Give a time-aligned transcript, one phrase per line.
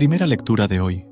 [0.00, 1.04] Primera lectura de hoy.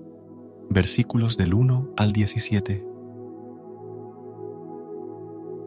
[0.71, 2.83] versículos del 1 al 17.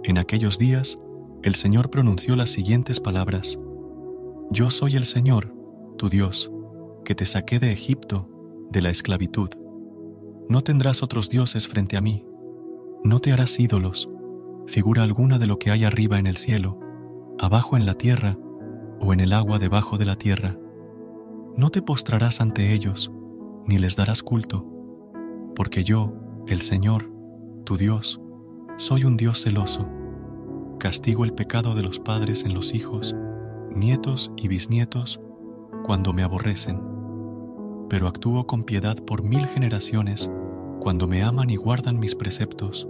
[0.03, 0.99] En aquellos días,
[1.45, 3.57] el Señor pronunció las siguientes palabras.
[4.51, 5.55] Yo soy el Señor,
[5.97, 6.51] tu Dios,
[7.05, 8.32] que te saqué de Egipto
[8.73, 9.51] de la esclavitud.
[10.49, 12.25] No tendrás otros dioses frente a mí.
[13.05, 14.09] No te harás ídolos,
[14.67, 16.81] figura alguna de lo que hay arriba en el cielo,
[17.39, 18.39] abajo en la tierra
[19.01, 20.59] o en el agua debajo de la tierra.
[21.57, 23.13] No te postrarás ante ellos,
[23.67, 24.67] ni les darás culto,
[25.55, 26.15] porque yo,
[26.47, 27.13] el Señor,
[27.65, 28.21] tu Dios,
[28.79, 29.87] soy un Dios celoso.
[30.79, 33.15] Castigo el pecado de los padres en los hijos,
[33.75, 35.21] nietos y bisnietos,
[35.85, 36.93] cuando me aborrecen
[37.93, 40.31] pero actúo con piedad por mil generaciones
[40.81, 42.89] cuando me aman y guardan mis preceptos.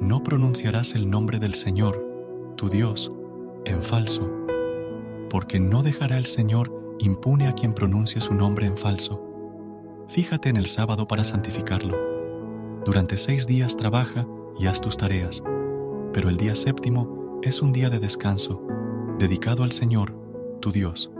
[0.00, 3.10] No pronunciarás el nombre del Señor, tu Dios,
[3.64, 4.30] en falso,
[5.28, 9.20] porque no dejará el Señor impune a quien pronuncie su nombre en falso.
[10.06, 11.98] Fíjate en el sábado para santificarlo.
[12.84, 14.28] Durante seis días trabaja
[14.60, 15.42] y haz tus tareas,
[16.12, 18.62] pero el día séptimo es un día de descanso,
[19.18, 20.14] dedicado al Señor,
[20.60, 21.10] tu Dios.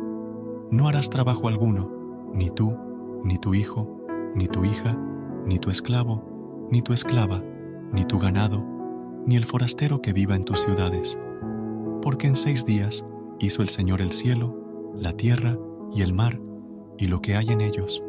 [0.70, 1.97] No harás trabajo alguno,
[2.32, 2.76] ni tú,
[3.24, 3.88] ni tu hijo,
[4.34, 4.96] ni tu hija,
[5.46, 7.42] ni tu esclavo, ni tu esclava,
[7.92, 8.64] ni tu ganado,
[9.26, 11.18] ni el forastero que viva en tus ciudades.
[12.02, 13.04] Porque en seis días
[13.38, 15.58] hizo el Señor el cielo, la tierra
[15.92, 16.40] y el mar,
[16.98, 18.02] y lo que hay en ellos.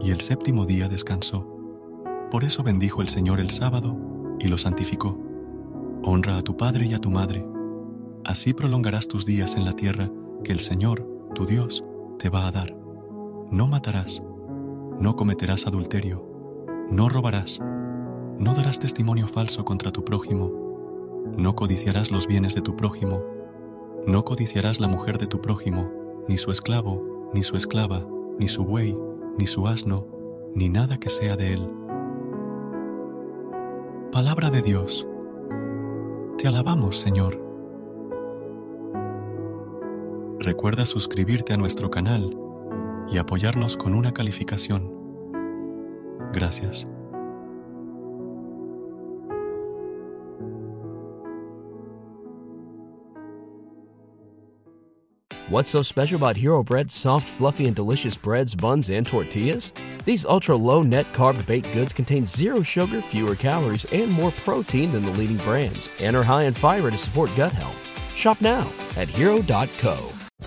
[0.00, 1.46] Y el séptimo día descansó.
[2.30, 3.96] Por eso bendijo el Señor el sábado
[4.38, 5.18] y lo santificó.
[6.02, 7.46] Honra a tu padre y a tu madre.
[8.24, 10.10] Así prolongarás tus días en la tierra
[10.42, 11.84] que el Señor, tu Dios,
[12.18, 12.83] te va a dar.
[13.50, 14.22] No matarás,
[14.98, 16.24] no cometerás adulterio,
[16.90, 17.60] no robarás,
[18.38, 20.50] no darás testimonio falso contra tu prójimo,
[21.36, 23.22] no codiciarás los bienes de tu prójimo,
[24.06, 25.90] no codiciarás la mujer de tu prójimo,
[26.26, 28.06] ni su esclavo, ni su esclava,
[28.38, 28.96] ni su buey,
[29.38, 30.06] ni su asno,
[30.54, 31.70] ni nada que sea de él.
[34.10, 35.06] Palabra de Dios.
[36.38, 37.40] Te alabamos, Señor.
[40.38, 42.36] Recuerda suscribirte a nuestro canal
[43.10, 44.90] y apoyarnos con una calificación.
[46.32, 46.86] Gracias.
[55.50, 59.74] What's so special about Hero Bread's soft, fluffy, and delicious breads, buns, and tortillas?
[60.04, 64.90] These ultra low net carb baked goods contain zero sugar, fewer calories, and more protein
[64.90, 67.78] than the leading brands, and are high in fiber to support gut health.
[68.16, 68.66] Shop now
[68.96, 70.13] at hero.co.